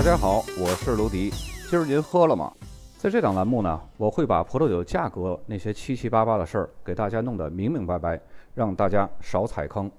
[0.00, 1.28] 大家好，我是卢迪。
[1.68, 2.50] 今儿您喝了吗？
[2.96, 8.18] 在这档栏目呢，我会把葡萄酒价格那些七七八八的事儿给大家弄得明明白白，
[8.54, 9.90] 让大家少踩坑。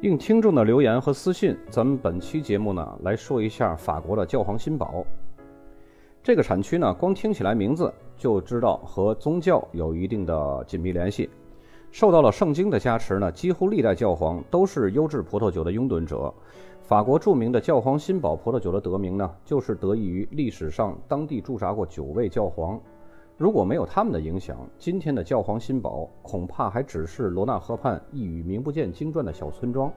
[0.00, 5.06] 应听众的留言和私信，咱们本期节目呢来说一下法国的教皇新堡。
[6.22, 11.30] 这个产区呢，光听起来名字就知道和宗教有一定的紧密联系。
[11.90, 16.32] 受到了圣经的加持呢，几乎历代教皇都是优质葡萄酒的拥趸者。
[16.82, 22.78] 法国著名的教皇新堡葡萄酒的得名呢，就是得益于历史上当地驻扎过九位教皇。
[23.38, 29.90] 如果没有他们的影响，今天的教皇新堡恐怕还只是罗纳河畔一隅名不见经传的小村庄。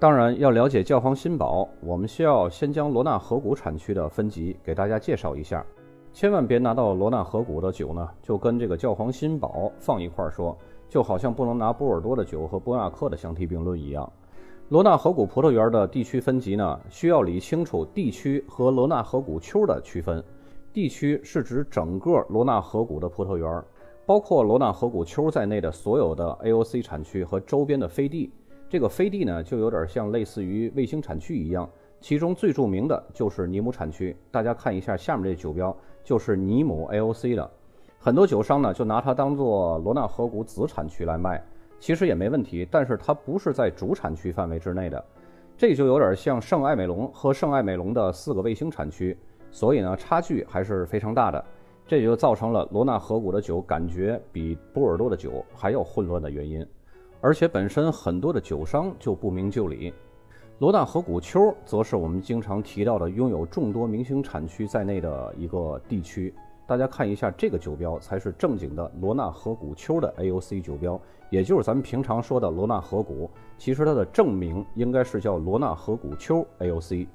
[0.00, 5.62] 当然，要了解教皇新堡，我们需要先将罗纳河谷产区的分级给大家介绍一下。
[6.10, 10.56] 千万别拿到罗纳河谷的酒呢，就跟这个教皇新堡放一块儿说，
[10.88, 14.10] 就好像不能拿波尔多的酒和波亚克的相提并论一样。
[14.70, 20.24] 罗纳河谷葡萄园的地区分级呢，需要理清楚地区和罗纳河谷丘的区分。
[20.72, 23.62] 地区是指整个罗纳河谷的葡萄园，
[24.06, 28.32] 包括罗纳河谷丘在内的所有的 AOC 产区和周边的飞地。
[28.70, 31.68] 这个飞地呢，就有点像类似于卫星产区一样。
[32.00, 37.50] 其中最著名的就是尼姆产区，大家看一下下面这酒标，就是尼姆 AOC 的。
[37.98, 41.44] 很多酒商呢，就拿它当做罗纳河谷子产区来卖，
[41.80, 42.64] 其实也没问题。
[42.70, 45.04] 但是它不是在主产区范围之内的，
[45.58, 49.18] 这就有点像圣艾美隆和圣艾美隆的四个卫星产区。
[49.50, 51.44] 所以呢，差距还是非常大的，
[51.88, 56.64] 这就造成了罗纳河谷的酒感觉比波尔多的酒还要混乱的原因。
[57.20, 59.92] 而且本身很多的酒商就不明就里。
[60.58, 66.34] 罗纳河谷丘则是我们经常提到的拥有众多明星产区在内的一个地区。
[66.66, 73.28] 大家看一下这个酒标，才是正经的罗纳河谷丘的 AOC 酒标，也就是咱们平常说的罗纳河谷。
[73.58, 77.06] 其实它的正名应该是叫罗纳河谷丘 AOC。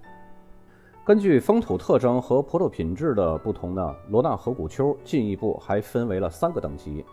[1.05, 7.05] 根据风土特征和葡萄品质的不同呢，罗纳河谷丘进一步还分为了三个等级，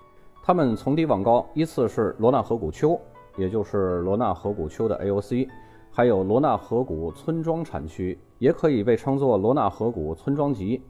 [0.45, 3.01] 它们从低往高依次是罗纳河谷丘，
[3.37, 5.49] 也就是罗纳河谷丘的 AOC，
[5.93, 10.83] 还有罗纳河谷村庄产区，也可以被称作罗纳河谷村庄级。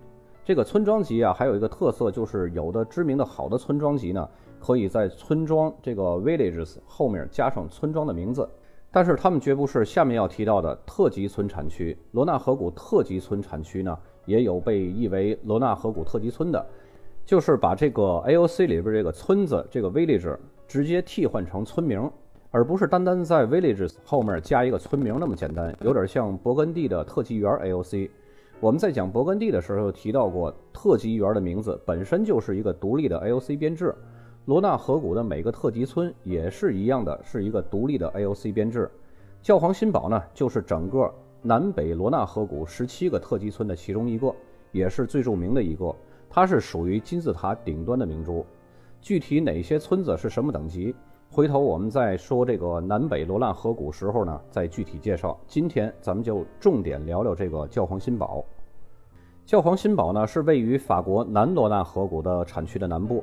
[0.43, 4.27] 这个村庄级啊，还有一个特色就是有的知名的好的村庄级呢，
[4.59, 8.49] 可以在村庄这个 villages 后面加上村庄的名字。
[8.91, 11.97] 但是他们绝不是下面要提到的特级村产区。
[12.11, 13.97] 罗纳河谷特级村产区呢，
[14.27, 16.67] 也有被译为罗纳河谷特级村的，
[17.33, 20.37] 就是把这个 AOC 里边这个村子这个 village
[20.69, 22.11] 直接替换成村名，
[22.51, 28.11] 而不是单单在 villages 后面加一个村名那么简单，有点像勃艮第的特级园 AOC。
[28.61, 33.95] 我们在讲勃艮第的时候提到过，特级园的名字本身就是一个独立的 AOC 编制。
[34.45, 38.91] 罗纳河谷的每个特级村也是一样的，是一个独立的 AOC 编制。
[39.41, 41.11] 教皇新堡呢，就是整个
[41.41, 44.35] 南北罗纳河谷十七个特级村的其中一个，
[44.71, 45.97] 也是最著名的一个。
[46.35, 48.45] 它是属于金字塔顶端的明珠。
[49.03, 50.95] 具体哪些村子是什么等级，
[51.31, 55.39] 回头我们在说这个南北罗纳河谷时候呢，再具体介绍。
[55.47, 58.43] 今天咱们就重点聊聊这个教皇新堡。
[59.45, 63.23] 教皇新堡呢，是位于法国南罗纳河谷的产区的南部。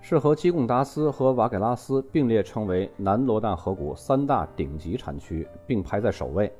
[0.00, 6.52] 是和基贡达斯和瓦给拉斯并列称为南罗纳河谷三大顶级产区，并排在首位。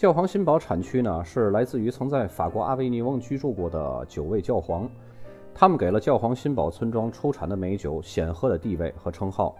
[0.00, 4.88] 教皇新堡产区呢，是来自于曾在法国阿维尼翁居住过的九位教皇，
[5.54, 9.54] 他们给了教皇新堡村庄出产的美酒显赫的地位和称号。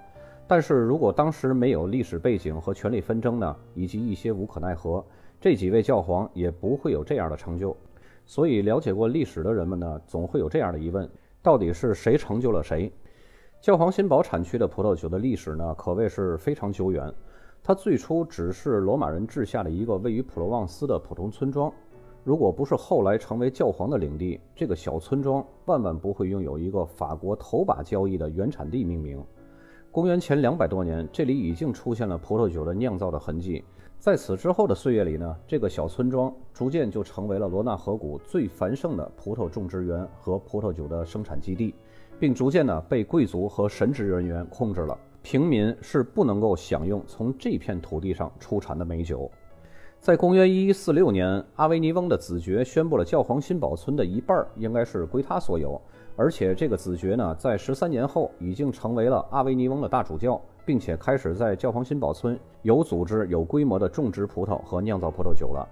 [0.48, 5.04] 但是如果当时没有历史背景和权力纷争呢，以及一些无可奈何，
[5.38, 7.76] 这几位教皇也不会有这样的成就。
[8.24, 11.06] 所以，了解过历史的人们呢，总会有这样的疑问。
[11.42, 12.90] 到底是谁成就了谁？
[13.60, 17.12] 教皇新堡产区的葡萄酒的历史呢，可谓是非常久远。
[17.62, 21.72] 它最初只是罗马人治下的一个位于普罗旺斯的普通村庄。
[22.24, 29.22] 如果不是后来成为教皇的领地，这个小村庄万万不会拥有一个法国头把交易的原产地命名。
[29.90, 33.64] 公元前两百多年，这里已经出现了葡萄酒的酿造的痕迹。
[33.98, 41.74] 在此之后的岁月里呢，这个小村庄逐渐就成为了罗纳河谷最繁盛的葡萄种植园和葡萄酒的生产基地，
[42.18, 44.98] 并逐渐呢被贵族和神职人员控制了。
[45.22, 49.30] 平民是不能够享用从这片土地上出产的美酒。
[49.98, 55.80] 在公元一一四六年，阿维尼翁的子爵宣布了教皇新堡村的一半应该是归他所有，
[56.16, 60.40] 而且这个子爵呢，在十三年后已经成为了阿维尼翁的大主教。
[60.62, 65.66] 并且开始在教皇新堡村有组织、有规模的种植葡萄和酿造葡萄酒了。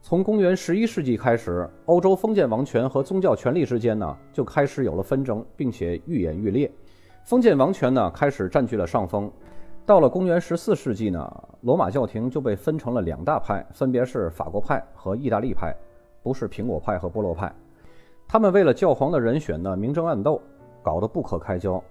[0.00, 6.70] 从公元十一世纪开始，欧洲封建王权和宗教权力之间呢就开始有了纷争，并且愈演愈烈。
[7.24, 9.30] 封建王权呢开始占据了上风。
[9.86, 15.74] 到了公元十四世纪呢，罗马教廷就被分成了两大派，分别是法国派和意大利派，
[16.22, 17.52] 不是苹果派和菠萝派。
[18.28, 20.40] 他们为了教皇的人选呢明争暗斗，
[20.82, 21.82] 搞得不可开交。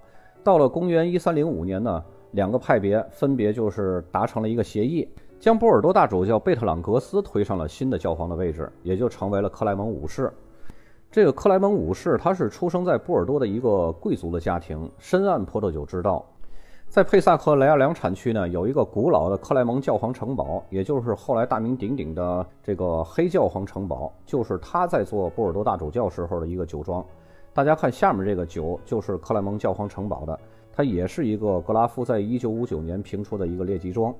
[0.43, 5.07] 到了公元一三零五年呢，两个派别分别就是达成了一个协议。
[5.39, 10.31] 将波尔多大主教贝特朗格斯推上了新的教皇的位置，也就成为了克莱蒙五世。
[11.11, 16.23] 这个克莱蒙五世，他是出生在波尔多的一个贵族的家庭，深谙葡萄酒之道。
[16.87, 27.03] 在佩萨克雷亚良产区呢，有一个古老的克莱蒙教皇城堡，也就是后来大名鼎鼎的这个黑教皇城堡，就是他在做波尔多大主教时候的一个酒庄。
[27.55, 30.39] 大家看下面这个酒，就是克莱蒙教皇城堡的，
[30.71, 34.13] 它也是一个格拉夫在一九五九年评出的一个列级庄。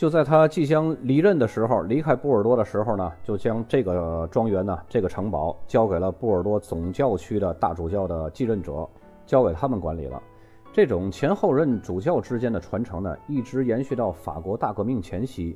[0.00, 8.88] 就在他即将离任的时候，离开波尔多的时候呢，就将这个庄园呢，这个城堡交给了波尔多总教区的大主教的继任者，
[9.26, 10.18] 交给他们管理了。
[10.72, 15.54] 这种前后任主教之间的传承呢，一直延续到法国大革命前夕。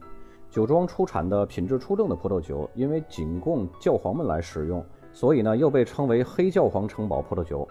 [0.50, 7.66] 酒庄出产的品质出众的葡萄酒，因为仅供教皇们来使用，所以呢，又被称为黑教皇城堡葡萄酒。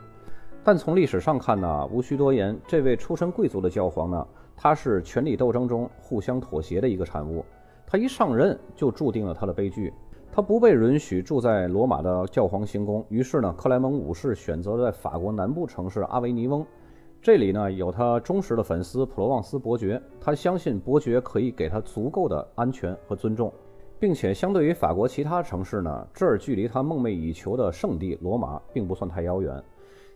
[0.64, 4.28] 但从历史上看呢，无需多言，这位出身贵族的教皇呢。
[4.64, 7.44] 他是权力斗争中互相妥协的一个产物。
[7.86, 9.92] 他一上任就注定了他的悲剧。
[10.32, 16.66] 他不被允许住在罗马的教皇行宫，于是呢，克莱蒙五世选择了在法国南部城市阿维尼翁。
[17.22, 20.02] 这里呢，有他忠实的粉丝普罗旺斯伯爵。
[20.18, 23.52] 他相信伯爵可以给他足够的安全和尊重，
[24.00, 29.62] 并且相对于法国其他城市呢，这儿距离他梦寐以求的圣地罗马并不算太遥远。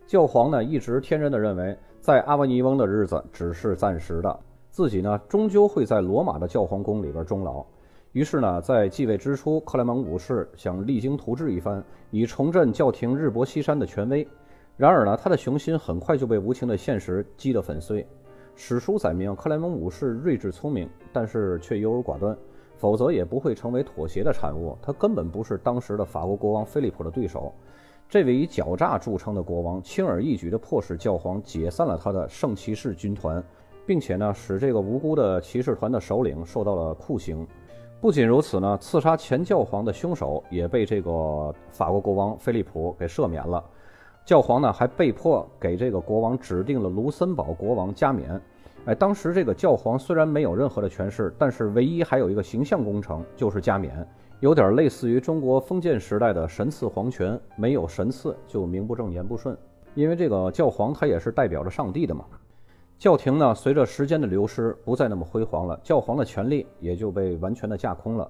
[0.07, 1.77] 教皇呢，一直天真的认为。
[2.00, 4.39] 在阿维尼翁的日子只是暂时的，
[4.69, 7.65] 自己呢终究会在罗马的教皇宫里边终老。
[8.13, 14.25] 于是呢，在继位之初，克莱蒙五世想励精图治一番，以重振教廷日薄西山的权威。
[14.77, 18.07] 然而呢，他的雄心很快就被无情的现实击得粉碎。
[18.56, 22.38] 史书载明，克莱蒙五世睿智聪明，但是却优柔寡断，
[22.77, 24.77] 否则也不会成为妥协的产物。
[24.81, 27.53] 他根本不是当时的法国国王菲利普的对手。
[28.09, 33.44] 这位以狡诈著称的国王，轻而易举地迫使教皇解散了他的圣骑士军团，
[33.86, 37.45] 并且呢，使这个无辜的骑士团的首领受到了酷刑。
[38.00, 43.62] 不仅如此呢，刺杀前教皇的凶手也被这个法国国王菲利普给赦免了。
[44.24, 48.39] 教皇呢，还被迫给这个国王指定了卢森堡国王加冕。
[48.86, 54.07] 哎，当时这个教皇虽然没有任何的权势，但是唯一还有一个形象工程，就是加冕。
[54.39, 59.57] 有点类似于中国封建时代的神赐皇权，没有神赐就名不正言不顺。
[59.95, 62.24] 因为这个教皇他也是代表着上帝的嘛。
[63.00, 68.30] 教廷呢，随着时间的流失，不再那么辉煌了，教皇的权力也就被完全的架空了。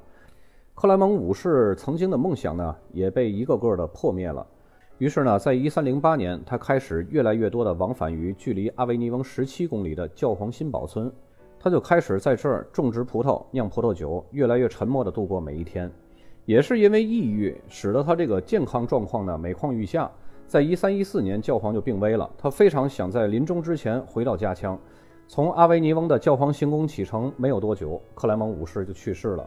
[0.76, 4.48] 克莱蒙五世曾经的梦想呢，也被一个个的破灭了。
[5.00, 11.12] 于是呢，在一三零八年，他开始越来越多的往返于距离阿维尼翁十七公里的教皇新堡村。
[11.68, 15.92] 他就开始在这儿种植葡萄、酿葡萄酒，越来越沉默地度过每一天。
[16.46, 20.10] 也是因为抑郁，使得他这个健康状况呢每况愈下。
[20.48, 22.30] 在一三一四年，教皇就病危了。
[22.38, 24.80] 他非常想在临终之前回到家乡。
[25.28, 29.46] 从阿维尼翁的教皇行宫启程没有多久，克莱蒙五世就去世了。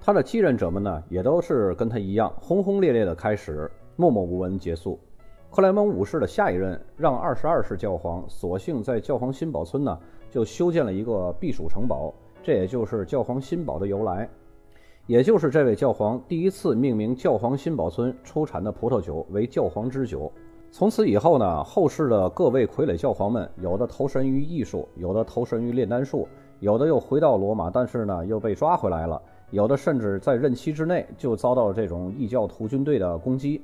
[0.00, 5.00] 他的继任者们呢，也都是跟他一样，轰轰烈烈的开始，默默无闻结束。
[5.50, 9.98] 克莱蒙五世的下一任让二十二世教皇，索性在教皇新堡村呢。
[10.34, 12.12] 就修建了一个避暑城堡，
[12.42, 14.28] 这也就是教皇新堡的由来，
[15.06, 20.32] 也就是这位教皇第一次命名教皇新堡村出产的葡萄酒为教皇之酒。
[20.72, 26.26] 从此以后呢，后世的各位傀儡教皇们，有的投身于艺术，有的投身于炼丹术，
[26.58, 29.22] 有的又回到罗马，但是呢又被抓回来了，
[29.52, 33.62] 有的甚至在任期之内就遭到这种异教徒军队的攻击。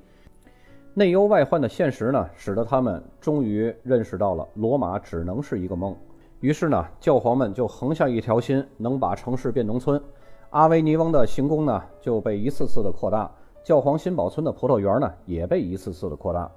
[0.94, 5.96] 内忧外患的现实呢，使得他们终于认识到了罗马只能是一个梦。
[6.40, 10.00] 于是呢，教皇们就横下一条心，能把城市变农村。
[10.48, 13.30] 阿维尼翁的行宫呢，就被一次次的扩大；
[13.62, 16.50] 教皇新堡村的葡萄园呢，也被一次次的扩大。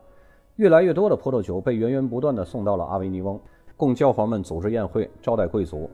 [0.55, 3.37] 越来越多的葡萄酒被源源不断的送到了阿维尼翁，
[3.75, 5.89] 供教皇们组织宴会招待贵族。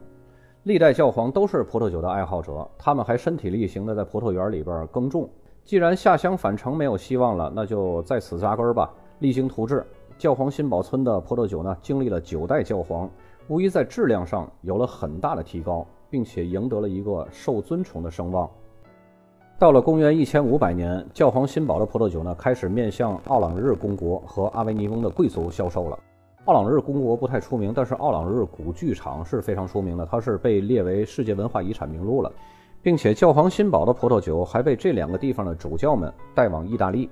[0.64, 5.28] 历代教皇都是葡萄酒的爱好者，他们还身体力行的在葡萄园里边耕种。
[5.66, 9.84] 既然下乡返程没有希望了，那就在此扎根吧，励精图治。
[10.18, 13.10] 教皇新堡村的葡萄酒呢，经历了九代教皇。
[13.50, 18.48] 无疑在质量上有了很大的提高，并且赢得了一个受尊崇的声望。
[19.58, 25.98] 到了公元一千五百年，教皇新堡的葡萄酒呢，开始面向奥朗日公国和阿维尼翁的贵族销售了。
[26.46, 32.32] 奥朗日公国不太出名，但是奥朗日古剧场是非常出名的，它是被列为世界文化遗产名录了。
[32.84, 37.10] 并且教皇新堡的葡萄酒还被这两个地方的主教们带往意大利。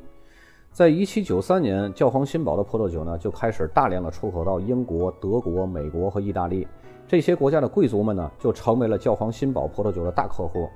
[0.77, 6.67] 在1793年，教皇新堡的葡萄酒呢就开始大量的出口到英国、德国、美国和意大利
[7.07, 10.69] 这些国家的贵族们呢就成为了教皇新堡葡萄酒的大客户。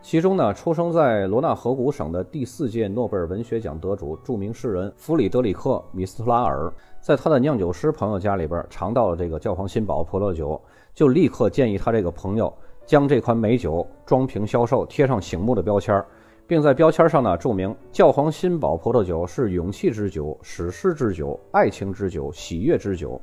[0.00, 10.62] 其中呢，出生在罗纳河谷省的第四届诺贝尔文学奖得主、著名诗人弗里德里克·米斯特拉尔，在他的酿酒师朋友家里边尝到了这个教皇新堡葡萄酒，
[10.94, 12.54] 就立刻建议他这个朋友
[12.86, 16.06] 将这款美酒装瓶销售，贴上醒目的标签儿，
[16.50, 23.20] 并在标签上呢注明“教皇新堡葡萄酒是勇气之酒、史诗之酒、爱情之酒、喜悦之酒”。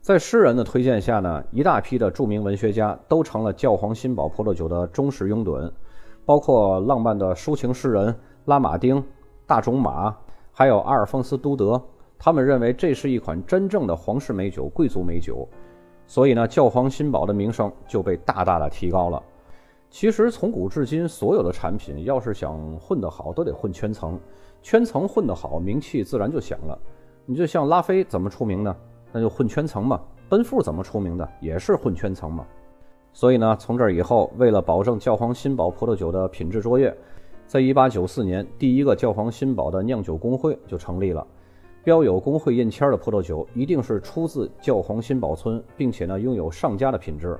[0.00, 5.68] 在诗人的推荐下呢，一大批的著名文学家都成了教皇新堡葡萄酒的忠实拥趸。
[6.24, 9.02] 包括浪漫的抒情诗人拉马丁、
[9.44, 10.16] 大仲马，
[10.52, 11.82] 还有阿尔丰斯·都德，
[12.16, 15.44] 他们认为这是一款真正的皇室美酒、贵族美酒，
[16.06, 19.20] 所以呢，教皇新堡的名声就被大大的提高了。
[19.90, 24.18] 其实从古至今，所有的产品要是想混得好，都得混圈层，
[24.62, 26.78] 圈层混得好，名气自然就响了。
[27.24, 28.76] 你就像拉菲怎么出名呢？
[29.12, 30.00] 那就混圈层嘛。
[30.28, 31.26] 奔富怎么出名的？
[31.40, 32.46] 也是混圈层嘛。
[33.14, 36.94] 所以呢，从这儿以后，为了保证教皇新堡葡萄酒的品质卓越，
[37.46, 41.26] 在1894年，第一个教皇新堡的酿酒工会就成立了。
[41.82, 47.38] 标有工会印签的葡萄酒一定是出自教皇新堡村，并且呢拥有上佳的品质。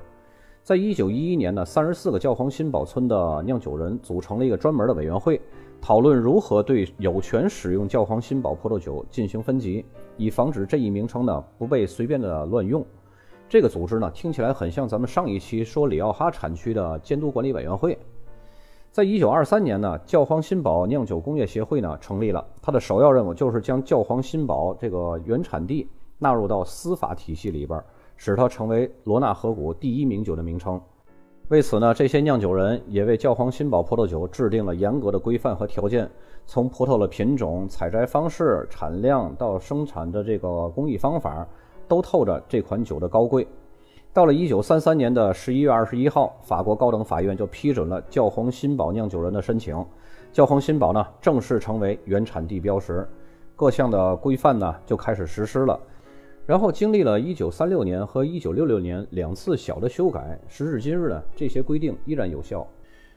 [0.69, 5.41] 在1911年呢，34个教皇新堡村的酿酒人组成了一个专门的委员会，
[5.81, 9.83] 讨论如何对有权使用教皇新堡葡萄酒进行分级，
[10.15, 12.85] 以防止这一名称呢不被随便的乱用。
[13.49, 17.97] 这个组织呢，听起来很像咱们上一期说里奥哈产区的监督管理委员会。
[18.91, 27.83] 在一九二三年呢，教皇新堡酿酒工业协会呢成立了，它的首要任务就是将教皇新堡这个原产地纳入到司法体系里边，
[28.19, 30.79] 使它成为罗纳河谷第一名酒的名称。
[31.47, 36.07] 为此呢，这些酿酒人也为教皇新堡葡萄酒制定了严格的规范和条件，
[36.45, 41.47] 从葡萄的品种、采摘方式、产量到生产的这个工艺方法。
[41.89, 43.47] 都透着这款酒的高贵。
[44.13, 49.83] 到了一九三三年的十一月二十一号，法国高等法院就批准了教皇新堡酿酒人的申请，
[50.31, 53.09] 教皇新堡呢正式成为原产地标识，
[53.55, 55.79] 各项的规范呢就开始实施了。
[56.49, 62.65] 然后经历了一九三六年和一九六六年两次小的修改，时至今日呢，这些规定依然有效。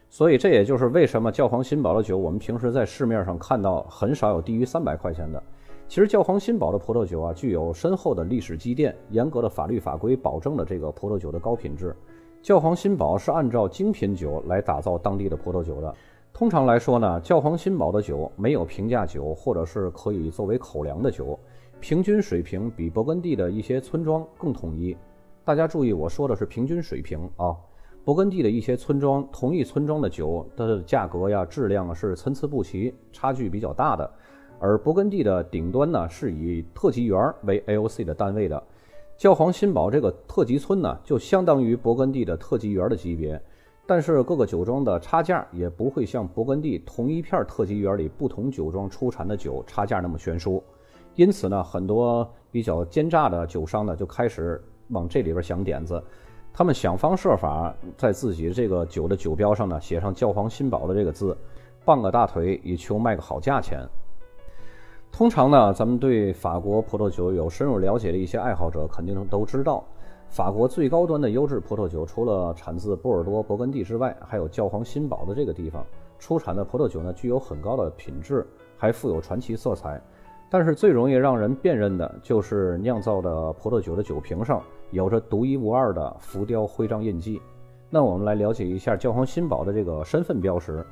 [0.07, 5.41] 所以这也就是为什么教皇新堡的酒，我们平时在市面上看到很少有低于三百块钱的。
[5.87, 11.95] 其实教皇新堡的葡萄酒啊，具有深厚的历史积淀，严格的法律法规保证了这个葡萄酒的高品质。
[12.39, 15.95] 教皇新堡是按照精品酒来打造当地的葡萄酒的。
[16.33, 21.39] 通常来说呢，教皇新堡的酒没有平价酒，或者是可以作为口粮的酒，
[21.79, 24.97] 平均水平比勃艮第的一些村庄更统一。
[25.45, 27.55] 大家注意，我说的是平均水平啊。
[28.03, 34.09] 勃艮第的一些村庄，同一村庄的酒的价格呀、质量是参差不齐，差距比较大的。
[34.59, 38.61] 而勃艮第的顶端呢，是以特级园为 AOC 的单位的。
[39.15, 43.39] 教皇新堡这个特级村呢，就相当于勃艮第的特级园的级别。
[43.85, 50.63] 但是各个酒庄的差价也不会像勃艮第同一片特级园里不同酒庄出产的酒差价那么悬殊。
[51.15, 56.01] 因此呢，很多比较奸诈的酒商呢，就开始往这里边想点子。
[56.53, 61.37] 他们想方设法在自己这个酒的酒标上呢，写上教皇新堡的这个字，
[61.83, 63.87] 傍个大腿，以求卖个好价钱。
[65.11, 69.83] 通常呢，咱们对法国葡萄酒有深入了解的一些爱好者，肯定都知道，
[70.33, 75.85] 法国最高端的优质葡萄酒，除了产自波尔多、勃艮第之外，还有教皇新堡的这个地方
[76.17, 78.43] 出产的葡萄酒呢，具有很高的品质，
[78.75, 80.01] 还富有传奇色彩。
[80.49, 84.59] 但是最容易让人辨认的就是酿造的葡萄酒的酒瓶上
[84.89, 87.39] 有着独一无二的浮雕徽章印记。
[87.91, 90.83] 那我们来了解一下教皇新堡的这个身份标识。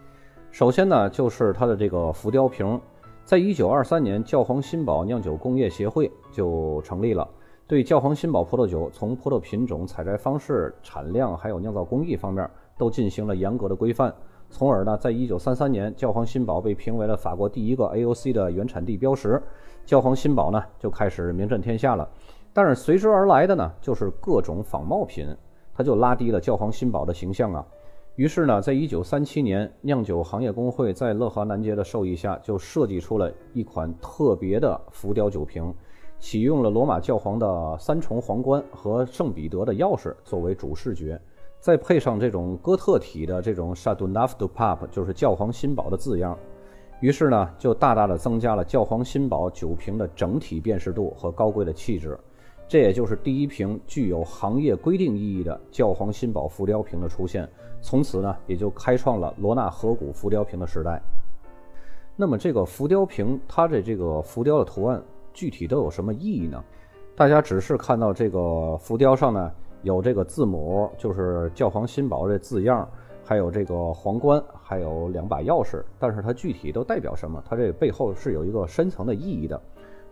[0.51, 2.79] 首先呢，就是它的这个浮雕瓶。
[3.25, 7.27] 在一九二三年，教皇新堡酿酒工业协会就成立了，
[7.71, 12.45] 对教皇新堡葡萄酒从葡萄品种、采摘方式、产量还有酿造工艺方面
[12.77, 14.13] 都进行了严格的规范，
[14.49, 19.41] 从而呢，在一九三三年，教皇新堡被评为了法国第一个 AOC 的原产地标识，
[19.85, 22.05] 教皇新堡呢就开始名震天下了。
[22.51, 25.33] 但是随之而来的呢，就是各种仿冒品，
[25.73, 27.65] 它就拉低了教皇新堡的形象啊。
[28.17, 35.73] 于是呢，在一九三七年，酿酒行业工会在乐华南街的授意下，就设计出了一款特别的浮雕酒瓶，
[36.21, 41.19] 启用了罗马教皇的三重皇冠和圣彼得的钥匙作为主视觉，
[41.59, 46.37] 再配上这种哥特体的这种 Chateauneuf du Pape，就是教皇新堡的字样，
[46.99, 52.17] 于是呢，就大大的增加了教皇新堡酒瓶的整体辨识度和高贵的气质。
[52.67, 57.49] 这也就是第一瓶具有行业规定意义的教皇新堡浮雕瓶的出现。
[57.81, 61.01] 从此呢，也就开创了罗纳河谷浮雕瓶的时代。
[62.15, 65.01] 那么这个浮雕瓶，它的这个浮雕的图案
[65.33, 66.63] 具体都有什么意义呢？
[67.15, 69.51] 大家只是看到这个浮雕上呢
[69.83, 72.87] 有这个字母，就是教皇新堡这字样，
[73.23, 75.83] 还有这个皇冠，还有两把钥匙。
[75.99, 77.43] 但是它具体都代表什么？
[77.47, 79.61] 它这背后是有一个深层的意义的。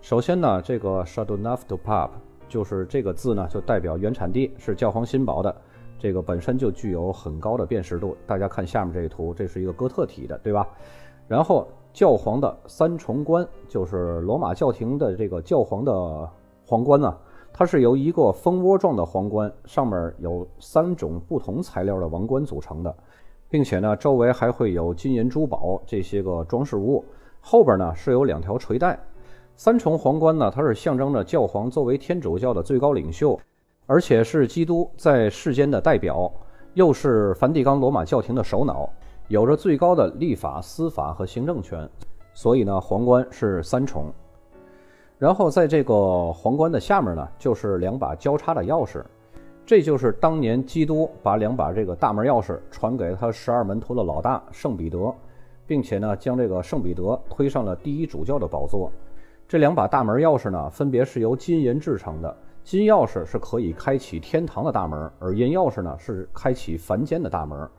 [0.01, 2.09] 首先呢，这个 s h a d o w n a f t o Pop
[2.47, 5.55] 就是这个字呢，就代表原产地是教皇新堡的。
[5.97, 8.15] 这个本身就具有很高的辨识度。
[8.25, 10.67] 大家看下面这个图，这是一个哥特体的，对吧？
[11.27, 16.29] 然后教皇的三重冠，就是罗马教廷的这个教皇的
[16.65, 17.15] 皇冠呢，
[17.51, 22.95] 它是由一个蜂窝状的皇冠，上面有三种不同材料的王冠组成的，
[23.49, 27.03] 并且呢，周围还会有金银珠宝这些个装饰物。
[27.41, 28.99] 后边呢是有两条垂带。
[29.55, 33.39] 三重皇冠呢，它是象征着教皇作为天主教的最高领袖。
[33.91, 36.31] 而且是基督在世间的代表，
[36.75, 38.87] 又是梵蒂冈罗马教廷的首脑，
[39.29, 41.87] 有着最高的立法、司法和行政权，
[42.33, 44.11] 所以呢，皇冠是三重。
[45.19, 49.03] 然后在这个皇冠的下面呢，就是两把交叉的钥匙，
[49.67, 55.13] 这就是当年基督把两把这个大门钥匙传给他十二门徒的老大圣彼得，
[55.67, 58.91] 并且呢，将这个圣彼得推上了第一主教的宝座。
[59.47, 62.35] 这两把大门钥匙呢，分别是由金银制成的。
[62.63, 67.69] 金钥匙是可以开启天堂的大门，而银钥匙呢是开启凡间的大门。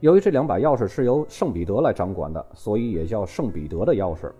[0.00, 4.30] 由于这两把钥匙是由圣彼得来掌管的，所以也叫圣彼得的钥匙。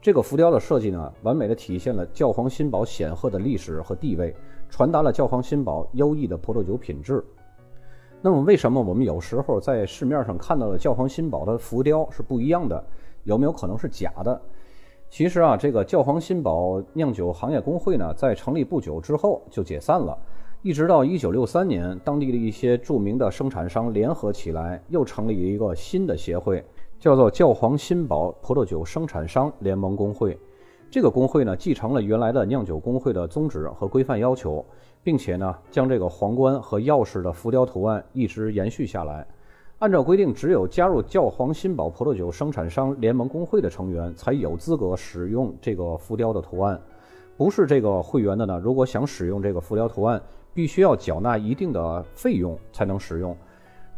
[0.00, 4.34] 这个浮雕的设计呢，完美的体现了教皇新堡显赫的历史和地位，
[4.70, 7.24] 传达了教皇新堡优异的葡萄酒品质。
[8.22, 12.82] 那么，为什么我们有时候在市面上看到的教皇新堡的浮雕是不一样的？
[13.24, 14.40] 有没有可能是假的？
[15.10, 20.16] 其实啊，这个教皇新堡酿酒行业工会呢，在成立不久之后就解散了，
[20.64, 26.64] 一直到一九六三年，当地的一些著名的生产商联合起来，又成立了一个新的协会，
[26.98, 30.38] 叫做教皇新堡葡萄酒生产商联盟工会。
[30.90, 34.64] 这个工会呢，继承了原来的酿酒工会的宗旨和规范要求，
[35.02, 39.26] 并且呢，将这个皇冠和钥匙的浮雕图案一直延续下来。
[39.80, 46.80] 按照规定，只有加入教皇新堡葡萄酒生产商联盟工会的成员才有资格使用这个浮雕的图案。
[47.36, 50.20] 不是这个会员的呢，如果想使用这个浮雕图案，
[50.52, 53.36] 必须要缴纳一定的费用才能使用。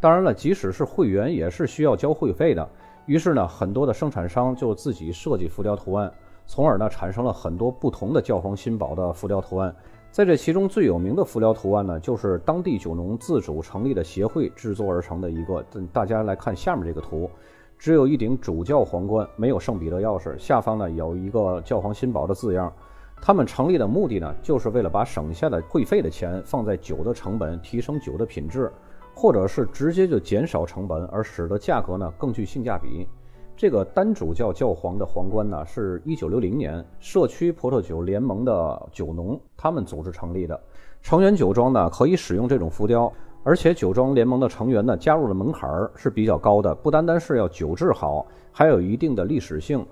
[0.00, 2.66] 当然了，即使是会员，也是需要交会费的。
[3.04, 6.10] 于是呢，很多的生产商就自己设计浮雕图案，
[6.46, 9.74] 从而呢，产生了很多不同的教皇新堡的浮雕图案。
[10.10, 15.62] 在这其中最有名的浮雕图案呢，就是当地酒农自主成立的协会制作而成的一个。
[15.92, 17.30] 大家来看下面这个图，
[17.78, 22.72] 只有一顶主教皇冠，没有圣彼得钥匙，下方呢有一个教皇新堡的字样。
[23.20, 28.70] 他们成立的目的呢，就是为了把省下的会费的钱放在酒的成本，提升酒的品质，
[29.14, 33.08] 或者是直接就减少成本，而使得价格呢更具性价比。
[33.56, 40.60] 这个单主教教皇的皇冠呢，是一九六零年社区葡萄酒联盟的酒农他们组织成立的。
[41.02, 43.10] 成员酒庄呢可以使用这种浮雕，
[43.42, 49.84] 而且酒庄联盟的成员呢加入的门槛儿是比较高的，不单单是要酒质好，还有一定的历史性。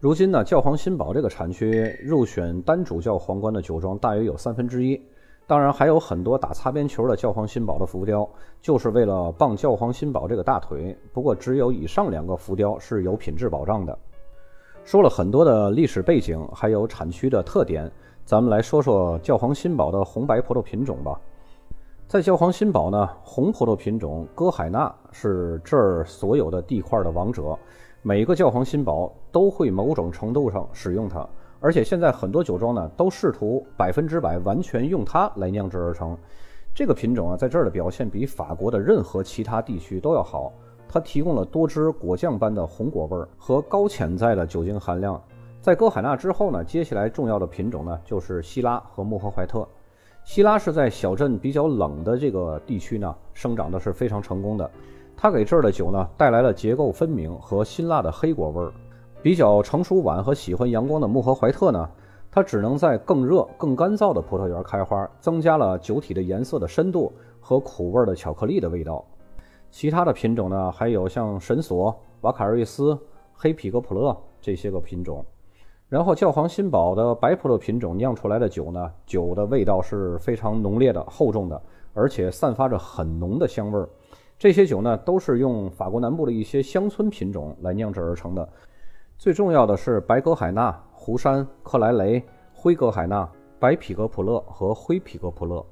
[0.00, 4.98] 如今呢，教皇新堡这个产区入选单主教皇冠的酒庄大约有三分之一。
[5.46, 8.26] 当然还有很多打擦边球的教皇新堡的浮雕，
[8.62, 10.96] 就是为了傍教皇新堡这个大腿。
[11.12, 13.98] 不过只有以上两个浮雕是有品质保障的。
[14.84, 17.92] 说了很多的历史背景，还有产区的特点，
[18.24, 21.20] 咱们来说说教皇新堡的红白葡萄品种吧。
[22.08, 27.56] 在教皇新堡呢，红葡萄品种歌海纳是这儿所有的地块的王者，
[28.02, 31.28] 每个教皇新堡都会某种程度上使用它。
[31.60, 36.16] 而且现在很多酒庄呢，都试图百分之百完全用它来酿制而成。
[36.74, 40.50] 这个品种啊，在这儿的表现比法国的任何其他地区都要好。
[40.88, 45.22] 它提供了多汁果酱般的红果味儿和高潜在的酒精含量。
[45.60, 49.68] 在歌海纳之后呢，接下来重要的品种呢，就是希拉和穆赫怀特。
[50.24, 54.70] 希拉是在小镇比较冷的这个地区呢，生长的是非常成功的。
[55.22, 58.72] 它给这儿的酒呢，带来了结构分明和辛辣的黑果味儿。
[59.20, 61.86] 比较成熟晚和喜欢阳光的穆赫怀特呢，
[62.30, 69.04] 它只能在更热、更干燥的葡萄园开花，增加了酒体的颜色的深度和苦味的巧克力的味道。
[69.70, 72.98] 其他的品种呢，还有像神索、瓦卡瑞斯、
[73.34, 75.22] 黑皮格普勒这些个品种。
[75.90, 81.60] 然后教皇新堡的白葡萄品种酿出来的酒呢，酒的味道是非常浓烈的、厚重的，
[81.92, 83.86] 而且散发着很浓的香味儿。
[84.40, 88.48] 这些酒呢，都是用法国南部的一些乡村品种来酿制而成的。
[89.18, 92.24] 最重要的是白格海纳、湖山、克莱雷、
[92.54, 95.62] 灰格海纳、白匹格普勒和灰匹格普勒。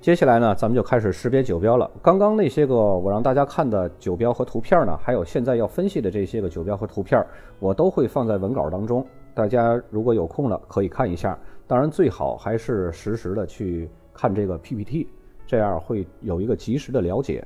[0.00, 1.90] 接下来呢，咱们就开始识别酒标了。
[2.00, 7.22] 刚刚那些个我让大家看的酒标和图片呢，还有现在要分析的这些个酒标和图片，
[7.58, 9.06] 我都会放在文稿当中。
[9.34, 11.38] 大家如果有空了，可以看一下。
[11.66, 15.08] 当然，最好还是实时的去看这个 PPT，
[15.46, 17.44] 这样会有一个及时的了解。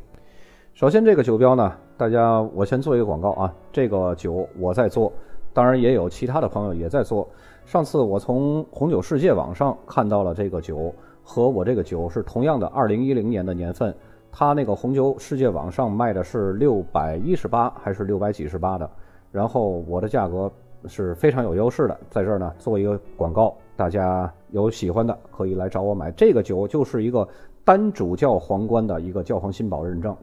[0.76, 3.50] 首先，这个酒标呢，大家我先做一个广告啊。
[3.72, 5.10] 这个酒我在做，
[5.54, 7.26] 当然也有其他的朋友也在做。
[7.64, 10.94] 上次我从红酒世界网上看到了这个酒。
[11.24, 13.92] 和我这个酒是同样的，二零一零年的年份，
[14.30, 18.88] 它那个红酒世界网上卖的是六百一十八还是六百几十八的，
[19.32, 20.52] 然后我的价格
[20.84, 26.12] 是非常有优势的，在这儿呢做一个广告，大家有喜欢的可以来找我买。
[26.12, 27.26] 这个酒就是一个
[27.64, 30.14] 单主教皇冠的一个教皇新宝认证，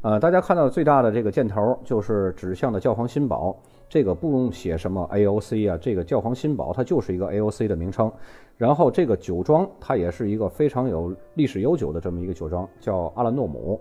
[0.00, 3.56] 呃，大家看到最大的这个箭头就是指向的教皇新堡。
[3.88, 8.12] 这个不用写什么 AOC 啊，这个教皇新堡它就是一个 AOC 的名称。
[8.56, 13.80] 然后这个酒庄它也是一个非常有历史悠久的这么一个酒庄，叫阿兰诺姆。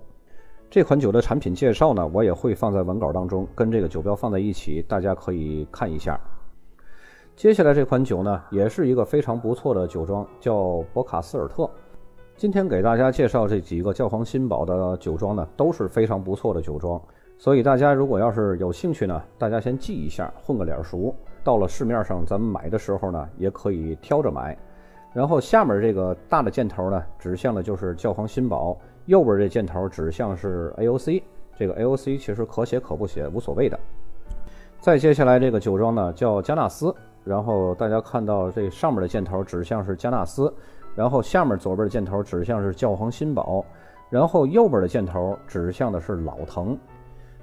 [0.69, 6.19] 这款酒的产品介绍呢，我也会放在文稿当中，跟这个酒标放在一起，大家可以看一下。
[7.36, 11.69] 接下来这款酒呢，也是一个非常不错的酒庄，叫博卡斯尔特。
[12.38, 17.02] 今天给大家介绍这几个教皇新堡的酒庄呢，都是非常不错的酒庄。
[17.36, 21.15] 所以大家如果要是有兴趣呢，大家先记一下，混个脸熟。
[21.43, 24.56] 到了市面上咱们买的时候呢，也可以挑着买。
[25.13, 31.23] 然后下面这个大的箭头呢，指向的就是教皇新堡；右边这箭头指向是 AOC。
[31.58, 33.80] 这个 AOC 其实可写可不写，无所谓的。
[34.80, 40.54] 再接下来这个酒庄呢叫加纳斯，然后大家看到这上面的箭头指向是加纳斯，
[40.97, 43.63] 然后下面左边的箭头指向是教皇新堡，
[44.10, 46.75] 然后右边的箭头指向的是老藤。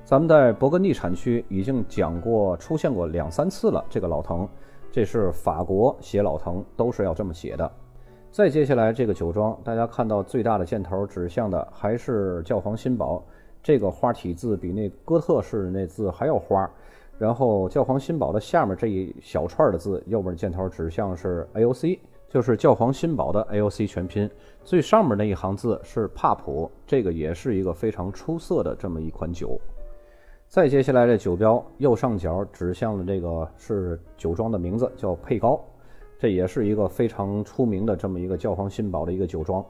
[0.04, 3.82] 咱们在勃艮第产区已经讲过、出现过两三次了。
[3.88, 4.48] 这个老藤，
[4.90, 7.70] 这是法国写老藤都是要这么写的。
[8.32, 13.22] 再接下来这个酒庄，大家看到最大的箭头指向的还是教皇新堡，
[13.62, 16.68] 这个花体字比那哥特式那字还要花。
[17.16, 22.00] 然后教皇新堡的下面这一小串的字，右边箭头指向是 AOC，
[22.34, 24.28] 就是教皇新堡的 AOC 全拼。
[24.64, 29.56] 最上面那一行字是帕普，这个也是一个非常出色的这么一款酒。
[30.48, 35.64] 再接下来，这酒标右上角指向的这个是酒庄的名字，叫佩高，
[36.18, 39.64] 这也是一个非常出名的这么一个教皇新堡的一个酒庄。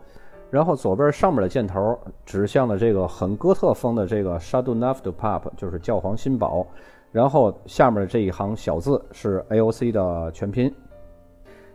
[0.51, 6.67] 然后左边上面的箭头指向的这个很哥特风的这个 Shadow n a f t Pub，就是教皇新堡。
[7.13, 10.75] 然后下面这一行小字是 AOC 的全拼。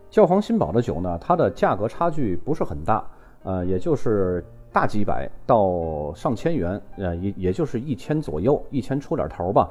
[0.10, 3.04] 教皇新堡的酒呢，它的价格差距不是很大，
[3.44, 4.44] 呃，也就是。
[4.72, 9.68] 大几百到上千元，呃，也也就是一千左右，一千出点头吧。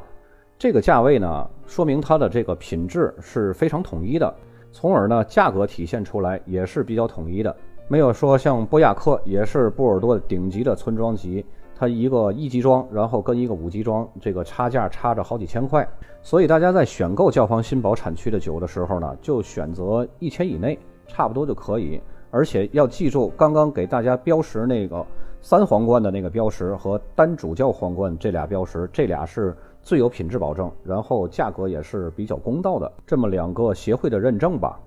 [0.59, 4.35] 这个价位呢，说明它的这个品质是非常统一的，
[4.73, 11.47] 从而呢，价格体现出来也是比较统一的，没有说像波亚克也是波尔多的顶级的村庄级，
[11.79, 15.89] 它一个一级庄，然后跟一个五级庄这个差价差着好几千块。
[16.23, 22.01] 所以大家在选购教皇新堡产区的酒的时候呢，就选择一千以内，差不多就可以。
[22.31, 25.07] 而且要记住，刚刚给大家标识那个
[25.41, 34.79] 三皇冠的那个标识和单主教皇冠这俩标识，这俩是最有品质保证，然后价格也是比较公道的这么两个协会的认证吧。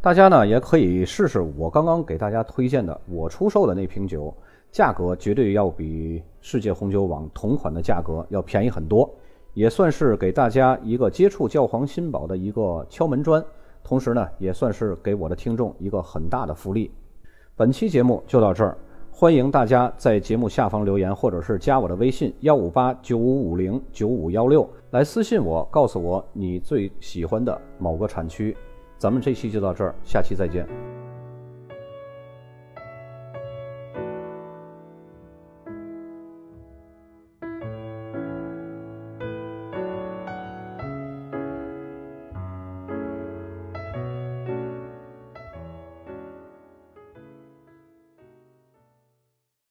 [0.00, 4.34] 大家呢也可以试试我刚刚给大家推荐的我出售的那瓶酒，
[4.70, 9.12] 价格绝对要比世界红酒网同款的价格要便宜很多，
[9.54, 13.44] 也算是给大家一个接触教皇新宝的一个敲门砖。
[13.82, 16.90] 同时呢，也算是给我的听众一个很大的福利。
[17.56, 18.76] 本期节目就到这儿，
[19.10, 28.56] 欢迎大家在节目下方留言，或者是加我的微信幺五八九五五零九五幺六来私信我，告诉我你最喜欢的某个产区。
[28.98, 30.99] 咱们这期就到这儿，下期再见。